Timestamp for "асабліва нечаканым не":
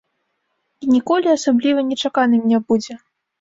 1.33-2.59